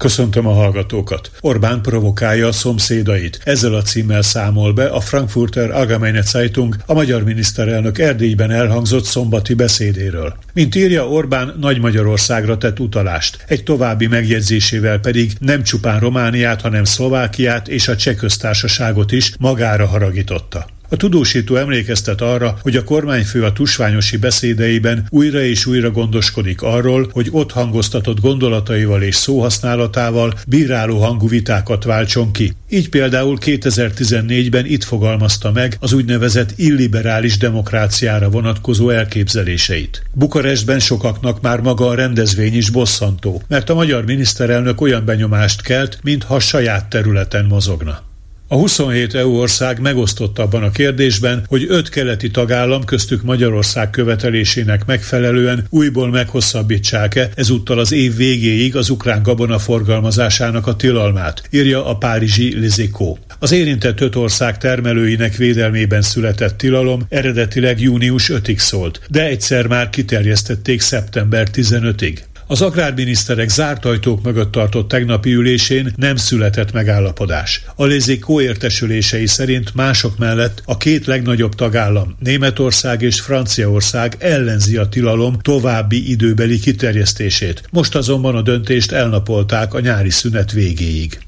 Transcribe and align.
Köszöntöm 0.00 0.46
a 0.46 0.52
hallgatókat. 0.52 1.30
Orbán 1.40 1.82
provokálja 1.82 2.46
a 2.46 2.52
szomszédait. 2.52 3.40
Ezzel 3.44 3.74
a 3.74 3.82
címmel 3.82 4.22
számol 4.22 4.72
be 4.72 4.86
a 4.86 5.00
Frankfurter 5.00 5.70
Allgemeine 5.70 6.22
Zeitung 6.22 6.76
a 6.86 6.94
magyar 6.94 7.22
miniszterelnök 7.22 7.98
Erdélyben 7.98 8.50
elhangzott 8.50 9.04
szombati 9.04 9.54
beszédéről. 9.54 10.34
Mint 10.54 10.74
írja, 10.74 11.08
Orbán 11.08 11.54
Nagy 11.60 11.80
Magyarországra 11.80 12.58
tett 12.58 12.80
utalást. 12.80 13.44
Egy 13.48 13.62
további 13.62 14.06
megjegyzésével 14.06 14.98
pedig 14.98 15.32
nem 15.38 15.62
csupán 15.62 16.00
Romániát, 16.00 16.60
hanem 16.60 16.84
Szlovákiát 16.84 17.68
és 17.68 17.88
a 17.88 17.96
Cseh 17.96 18.14
köztársaságot 18.14 19.12
is 19.12 19.32
magára 19.38 19.86
haragította. 19.86 20.66
A 20.92 20.96
tudósító 20.96 21.56
emlékeztet 21.56 22.20
arra, 22.20 22.58
hogy 22.62 22.76
a 22.76 22.84
kormányfő 22.84 23.44
a 23.44 23.52
tusványosi 23.52 24.16
beszédeiben 24.16 25.06
újra 25.08 25.42
és 25.42 25.66
újra 25.66 25.90
gondoskodik 25.90 26.62
arról, 26.62 27.08
hogy 27.12 27.28
ott 27.30 27.52
hangoztatott 27.52 28.20
gondolataival 28.20 29.02
és 29.02 29.14
szóhasználatával 29.14 30.34
bíráló 30.46 30.98
hangú 30.98 31.28
vitákat 31.28 31.84
váltson 31.84 32.32
ki. 32.32 32.52
Így 32.70 32.88
például 32.88 33.38
2014-ben 33.40 34.66
itt 34.66 34.84
fogalmazta 34.84 35.52
meg 35.52 35.76
az 35.80 35.92
úgynevezett 35.92 36.52
illiberális 36.56 37.36
demokráciára 37.36 38.30
vonatkozó 38.30 38.88
elképzeléseit. 38.88 40.02
Bukarestben 40.12 40.78
sokaknak 40.78 41.40
már 41.40 41.60
maga 41.60 41.88
a 41.88 41.94
rendezvény 41.94 42.56
is 42.56 42.70
bosszantó, 42.70 43.42
mert 43.48 43.70
a 43.70 43.74
magyar 43.74 44.04
miniszterelnök 44.04 44.80
olyan 44.80 45.04
benyomást 45.04 45.62
kelt, 45.62 45.98
mintha 46.02 46.40
saját 46.40 46.88
területen 46.88 47.44
mozogna. 47.44 48.09
A 48.52 48.56
27 48.56 49.14
EU 49.14 49.38
ország 49.38 49.80
megosztott 49.80 50.38
abban 50.38 50.62
a 50.62 50.70
kérdésben, 50.70 51.44
hogy 51.46 51.66
öt 51.68 51.88
keleti 51.88 52.30
tagállam 52.30 52.84
köztük 52.84 53.22
Magyarország 53.22 53.90
követelésének 53.90 54.86
megfelelően 54.86 55.66
újból 55.68 56.10
meghosszabbítsák-e 56.10 57.30
ezúttal 57.34 57.78
az 57.78 57.92
év 57.92 58.16
végéig 58.16 58.76
az 58.76 58.90
ukrán 58.90 59.22
gabona 59.22 59.58
forgalmazásának 59.58 60.66
a 60.66 60.76
tilalmát, 60.76 61.42
írja 61.50 61.86
a 61.86 61.96
párizsi 61.96 62.58
Lizikó. 62.58 63.18
Az 63.38 63.52
érintett 63.52 64.00
öt 64.00 64.16
ország 64.16 64.58
termelőinek 64.58 65.36
védelmében 65.36 66.02
született 66.02 66.58
tilalom 66.58 67.02
eredetileg 67.08 67.80
június 67.80 68.30
5-ig 68.32 68.58
szólt, 68.58 69.00
de 69.08 69.26
egyszer 69.26 69.66
már 69.66 69.90
kiterjesztették 69.90 70.80
szeptember 70.80 71.48
15-ig. 71.52 72.18
Az 72.50 72.62
agrárminiszterek 72.62 73.48
zárt 73.48 73.84
ajtók 73.84 74.22
mögött 74.22 74.52
tartott 74.52 74.88
tegnapi 74.88 75.32
ülésén 75.32 75.92
nem 75.96 76.16
született 76.16 76.72
megállapodás. 76.72 77.64
A 77.74 77.84
lézékó 77.84 78.40
értesülései 78.40 79.26
szerint 79.26 79.74
mások 79.74 80.18
mellett 80.18 80.62
a 80.64 80.76
két 80.76 81.06
legnagyobb 81.06 81.54
tagállam, 81.54 82.16
Németország 82.18 83.02
és 83.02 83.20
Franciaország 83.20 84.16
ellenzi 84.18 84.76
a 84.76 84.88
tilalom 84.88 85.38
további 85.38 86.10
időbeli 86.10 86.58
kiterjesztését. 86.58 87.62
Most 87.70 87.94
azonban 87.94 88.34
a 88.34 88.42
döntést 88.42 88.92
elnapolták 88.92 89.74
a 89.74 89.80
nyári 89.80 90.10
szünet 90.10 90.52
végéig. 90.52 91.18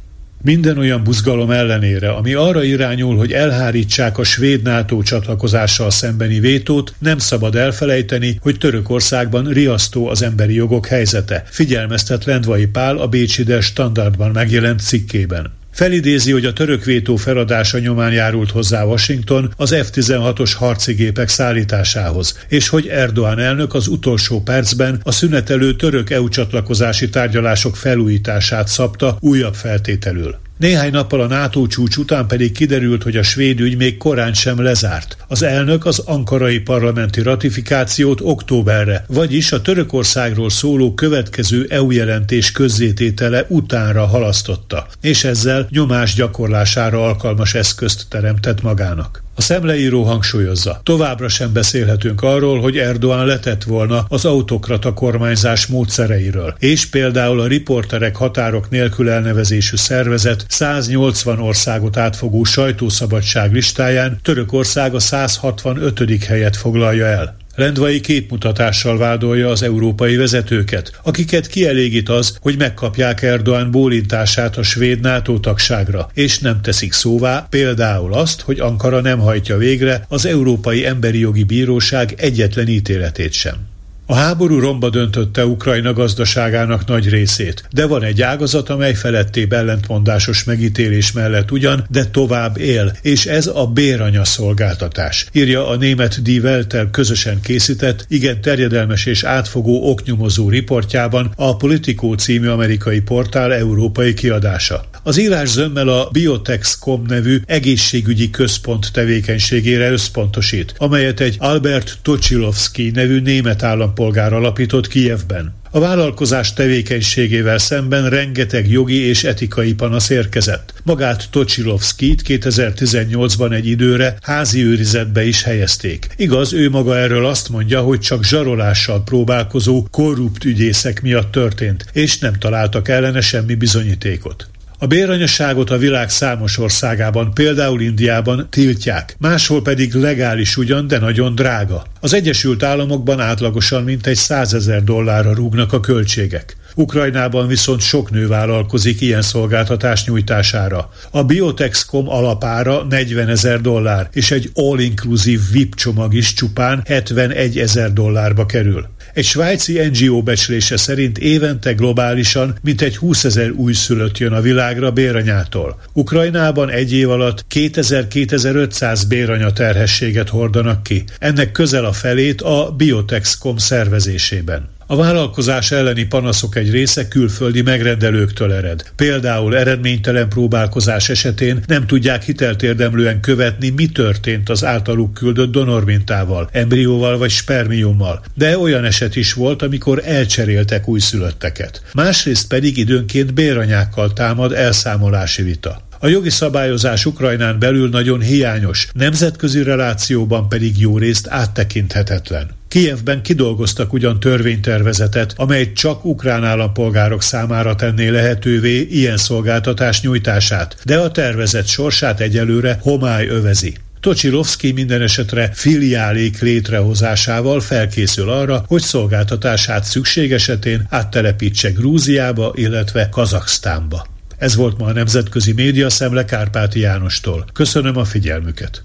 Minden 0.44 0.78
olyan 0.78 1.04
buzgalom 1.04 1.50
ellenére, 1.50 2.10
ami 2.10 2.34
arra 2.34 2.62
irányul, 2.62 3.16
hogy 3.16 3.32
elhárítsák 3.32 4.18
a 4.18 4.24
svéd 4.24 4.62
NATO 4.62 5.02
csatlakozással 5.02 5.90
szembeni 5.90 6.40
vétót, 6.40 6.94
nem 6.98 7.18
szabad 7.18 7.54
elfelejteni, 7.54 8.38
hogy 8.40 8.58
Törökországban 8.58 9.44
riasztó 9.44 10.08
az 10.08 10.22
emberi 10.22 10.54
jogok 10.54 10.86
helyzete, 10.86 11.42
figyelmeztet 11.46 12.24
Lendvai 12.24 12.66
Pál 12.66 12.96
a 12.96 13.08
Bécsi 13.08 13.42
Der 13.42 13.62
Standardban 13.62 14.30
megjelent 14.30 14.80
cikkében. 14.80 15.61
Felidézi, 15.72 16.32
hogy 16.32 16.44
a 16.44 16.52
török 16.52 16.84
vétó 16.84 17.16
feladása 17.16 17.78
nyomán 17.78 18.12
járult 18.12 18.50
hozzá 18.50 18.84
Washington 18.84 19.52
az 19.56 19.74
F-16-os 19.74 20.52
harci 20.56 20.92
gépek 20.92 21.28
szállításához, 21.28 22.38
és 22.48 22.68
hogy 22.68 22.86
Erdoğan 22.86 23.38
elnök 23.38 23.74
az 23.74 23.86
utolsó 23.86 24.42
percben 24.42 25.00
a 25.02 25.12
szünetelő 25.12 25.76
török 25.76 26.10
EU 26.10 26.28
csatlakozási 26.28 27.08
tárgyalások 27.08 27.76
felújítását 27.76 28.68
szabta 28.68 29.16
újabb 29.20 29.54
feltételül. 29.54 30.36
Néhány 30.62 30.90
nappal 30.90 31.20
a 31.20 31.26
NATO 31.26 31.66
csúcs 31.66 31.96
után 31.96 32.26
pedig 32.26 32.52
kiderült, 32.52 33.02
hogy 33.02 33.16
a 33.16 33.22
svéd 33.22 33.60
ügy 33.60 33.76
még 33.76 33.96
korán 33.96 34.34
sem 34.34 34.62
lezárt. 34.62 35.16
Az 35.28 35.42
elnök 35.42 35.86
az 35.86 35.98
ankarai 35.98 36.58
parlamenti 36.58 37.22
ratifikációt 37.22 38.20
októberre, 38.22 39.04
vagyis 39.08 39.52
a 39.52 39.60
Törökországról 39.60 40.50
szóló 40.50 40.94
következő 40.94 41.66
EU 41.68 41.90
jelentés 41.90 42.52
közzététele 42.52 43.46
utánra 43.48 44.06
halasztotta, 44.06 44.86
és 45.00 45.24
ezzel 45.24 45.66
nyomás 45.70 46.14
gyakorlására 46.14 47.04
alkalmas 47.04 47.54
eszközt 47.54 48.06
teremtett 48.08 48.62
magának. 48.62 49.22
A 49.34 49.40
szemleíró 49.40 50.02
hangsúlyozza, 50.02 50.80
továbbra 50.82 51.28
sem 51.28 51.52
beszélhetünk 51.52 52.22
arról, 52.22 52.60
hogy 52.60 52.76
Erdoğan 52.76 53.26
letett 53.26 53.62
volna 53.62 54.04
az 54.08 54.24
autokrata 54.24 54.92
kormányzás 54.92 55.66
módszereiről, 55.66 56.54
és 56.58 56.86
például 56.86 57.40
a 57.40 57.46
riporterek 57.46 58.16
határok 58.16 58.70
nélkül 58.70 59.10
elnevezésű 59.10 59.76
szervezet 59.76 60.44
180 60.48 61.38
országot 61.38 61.96
átfogó 61.96 62.44
sajtószabadság 62.44 63.52
listáján 63.52 64.18
Törökország 64.22 64.94
a 64.94 65.00
165. 65.00 66.24
helyet 66.24 66.56
foglalja 66.56 67.06
el. 67.06 67.36
Lendvai 67.54 68.00
képmutatással 68.00 68.98
vádolja 68.98 69.48
az 69.48 69.62
európai 69.62 70.16
vezetőket, 70.16 71.00
akiket 71.02 71.46
kielégít 71.46 72.08
az, 72.08 72.36
hogy 72.40 72.56
megkapják 72.58 73.22
Erdoğan 73.22 73.68
bólintását 73.70 74.56
a 74.56 74.62
svéd 74.62 75.00
NATO 75.00 75.38
tagságra, 75.38 76.10
és 76.14 76.38
nem 76.38 76.60
teszik 76.60 76.92
szóvá 76.92 77.46
például 77.50 78.14
azt, 78.14 78.40
hogy 78.40 78.60
Ankara 78.60 79.00
nem 79.00 79.18
hajtja 79.18 79.56
végre 79.56 80.04
az 80.08 80.26
Európai 80.26 80.86
Emberi 80.86 81.18
Jogi 81.18 81.44
Bíróság 81.44 82.14
egyetlen 82.16 82.68
ítéletét 82.68 83.32
sem. 83.32 83.71
A 84.06 84.14
háború 84.14 84.58
romba 84.58 84.90
döntötte 84.90 85.46
Ukrajna 85.46 85.92
gazdaságának 85.92 86.86
nagy 86.86 87.08
részét, 87.08 87.64
de 87.70 87.86
van 87.86 88.02
egy 88.02 88.22
ágazat, 88.22 88.68
amely 88.68 88.94
feletté 88.94 89.46
ellentmondásos 89.50 90.44
megítélés 90.44 91.12
mellett 91.12 91.50
ugyan, 91.50 91.86
de 91.90 92.04
tovább 92.04 92.58
él, 92.58 92.96
és 93.02 93.26
ez 93.26 93.46
a 93.46 93.66
béranya 93.66 94.24
szolgáltatás. 94.24 95.26
Írja 95.32 95.68
a 95.68 95.76
német 95.76 96.22
Die 96.22 96.40
Welter 96.40 96.90
közösen 96.90 97.40
készített, 97.40 98.04
igen 98.08 98.40
terjedelmes 98.40 99.06
és 99.06 99.22
átfogó 99.22 99.90
oknyomozó 99.90 100.48
riportjában 100.48 101.32
a 101.36 101.56
Politico 101.56 102.14
című 102.14 102.48
amerikai 102.48 103.00
portál 103.00 103.52
európai 103.52 104.14
kiadása. 104.14 104.84
Az 105.02 105.18
írás 105.18 105.48
zömmel 105.48 105.88
a 105.88 106.08
Biotex.com 106.12 107.04
nevű 107.08 107.40
egészségügyi 107.46 108.30
központ 108.30 108.92
tevékenységére 108.92 109.90
összpontosít, 109.90 110.74
amelyet 110.78 111.20
egy 111.20 111.36
Albert 111.38 111.98
Tocsilovski 112.02 112.90
nevű 112.90 113.20
német 113.20 113.62
állampolgár 113.92 114.32
alapított 114.32 114.88
Kijevben. 114.88 115.54
A 115.70 115.80
vállalkozás 115.80 116.52
tevékenységével 116.52 117.58
szemben 117.58 118.08
rengeteg 118.08 118.70
jogi 118.70 119.06
és 119.06 119.24
etikai 119.24 119.74
panasz 119.74 120.10
érkezett. 120.10 120.74
Magát 120.82 121.30
Tocsilovskit 121.30 122.22
2018-ban 122.26 123.52
egy 123.52 123.66
időre 123.66 124.16
házi 124.22 124.64
őrizetbe 124.64 125.24
is 125.24 125.42
helyezték. 125.42 126.08
Igaz, 126.16 126.52
ő 126.52 126.70
maga 126.70 126.96
erről 126.96 127.26
azt 127.26 127.48
mondja, 127.48 127.80
hogy 127.80 128.00
csak 128.00 128.24
zsarolással 128.24 129.02
próbálkozó 129.04 129.86
korrupt 129.90 130.44
ügyészek 130.44 131.02
miatt 131.02 131.30
történt, 131.30 131.84
és 131.92 132.18
nem 132.18 132.38
találtak 132.38 132.88
ellene 132.88 133.20
semmi 133.20 133.54
bizonyítékot. 133.54 134.51
A 134.82 134.86
béranyaságot 134.86 135.70
a 135.70 135.78
világ 135.78 136.10
számos 136.10 136.58
országában, 136.58 137.34
például 137.34 137.80
Indiában 137.80 138.46
tiltják, 138.50 139.16
máshol 139.18 139.62
pedig 139.62 139.94
legális 139.94 140.56
ugyan, 140.56 140.86
de 140.86 140.98
nagyon 140.98 141.34
drága. 141.34 141.82
Az 142.00 142.14
Egyesült 142.14 142.62
Államokban 142.62 143.20
átlagosan 143.20 143.82
mintegy 143.84 144.16
100 144.16 144.54
ezer 144.54 144.84
dollárra 144.84 145.34
rúgnak 145.34 145.72
a 145.72 145.80
költségek. 145.80 146.56
Ukrajnában 146.74 147.46
viszont 147.46 147.80
sok 147.80 148.10
nő 148.10 148.26
vállalkozik 148.26 149.00
ilyen 149.00 149.22
szolgáltatás 149.22 150.04
nyújtására. 150.04 150.90
A 151.10 151.24
Biotexcom 151.24 152.08
alapára 152.08 152.84
40 152.88 153.28
ezer 153.28 153.60
dollár, 153.60 154.08
és 154.12 154.30
egy 154.30 154.50
all-inclusive 154.54 155.42
VIP 155.52 155.74
csomag 155.74 156.14
is 156.14 156.32
csupán 156.32 156.82
71 156.86 157.58
ezer 157.58 157.92
dollárba 157.92 158.46
kerül. 158.46 158.88
Egy 159.14 159.24
svájci 159.24 159.90
NGO 159.92 160.22
becslése 160.22 160.76
szerint 160.76 161.18
évente 161.18 161.72
globálisan 161.72 162.54
mintegy 162.62 162.96
20 162.96 163.24
ezer 163.24 163.50
újszülött 163.50 164.18
jön 164.18 164.32
a 164.32 164.40
világra 164.40 164.90
béranyától. 164.90 165.80
Ukrajnában 165.92 166.70
egy 166.70 166.92
év 166.92 167.10
alatt 167.10 167.44
2000-2500 167.54 169.02
béranya 169.08 169.52
terhességet 169.52 170.28
hordanak 170.28 170.82
ki. 170.82 171.04
Ennek 171.18 171.52
közel 171.52 171.84
a 171.84 171.92
felét 171.92 172.40
a 172.40 172.74
Biotexcom 172.76 173.56
szervezésében. 173.56 174.68
A 174.92 174.96
vállalkozás 174.96 175.70
elleni 175.70 176.04
panaszok 176.04 176.56
egy 176.56 176.70
része 176.70 177.08
külföldi 177.08 177.62
megrendelőktől 177.62 178.52
ered. 178.52 178.82
Például 178.96 179.56
eredménytelen 179.56 180.28
próbálkozás 180.28 181.08
esetén 181.08 181.62
nem 181.66 181.86
tudják 181.86 182.22
hitelt 182.22 182.62
érdemlően 182.62 183.20
követni, 183.20 183.68
mi 183.68 183.86
történt 183.86 184.48
az 184.48 184.64
általuk 184.64 185.14
küldött 185.14 185.52
donormintával, 185.52 186.48
embrióval 186.52 187.18
vagy 187.18 187.30
spermiummal. 187.30 188.22
De 188.34 188.58
olyan 188.58 188.84
eset 188.84 189.16
is 189.16 189.32
volt, 189.32 189.62
amikor 189.62 190.02
elcseréltek 190.04 190.88
újszülötteket. 190.88 191.82
Másrészt 191.92 192.48
pedig 192.48 192.76
időnként 192.76 193.34
béranyákkal 193.34 194.12
támad 194.12 194.52
elszámolási 194.52 195.42
vita. 195.42 195.82
A 195.98 196.08
jogi 196.08 196.30
szabályozás 196.30 197.06
Ukrajnán 197.06 197.58
belül 197.58 197.88
nagyon 197.88 198.20
hiányos, 198.20 198.88
nemzetközi 198.92 199.62
relációban 199.62 200.48
pedig 200.48 200.80
jó 200.80 200.98
részt 200.98 201.28
áttekinthetetlen. 201.28 202.60
Kijevben 202.72 203.22
kidolgoztak 203.22 203.92
ugyan 203.92 204.20
törvénytervezetet, 204.20 205.32
amely 205.36 205.72
csak 205.72 206.04
ukrán 206.04 206.44
állampolgárok 206.44 207.22
számára 207.22 207.74
tenné 207.74 208.08
lehetővé 208.08 208.80
ilyen 208.80 209.16
szolgáltatás 209.16 210.00
nyújtását, 210.00 210.76
de 210.84 210.98
a 210.98 211.10
tervezet 211.10 211.66
sorsát 211.66 212.20
egyelőre 212.20 212.78
homály 212.80 213.26
övezi. 213.26 213.74
Tocsilovszki 214.00 214.72
minden 214.72 215.02
esetre 215.02 215.50
filiálék 215.54 216.40
létrehozásával 216.40 217.60
felkészül 217.60 218.30
arra, 218.30 218.64
hogy 218.66 218.82
szolgáltatását 218.82 219.84
szükség 219.84 220.32
esetén 220.32 220.86
áttelepítse 220.90 221.70
Grúziába, 221.70 222.52
illetve 222.54 223.08
Kazaksztánba. 223.08 224.06
Ez 224.38 224.54
volt 224.54 224.78
ma 224.78 224.86
a 224.86 224.92
Nemzetközi 224.92 225.52
Média 225.52 225.90
Szemle 225.90 226.24
Kárpáti 226.24 226.80
Jánostól. 226.80 227.44
Köszönöm 227.52 227.96
a 227.96 228.04
figyelmüket! 228.04 228.84